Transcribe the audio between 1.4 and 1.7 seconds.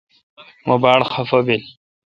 بیل۔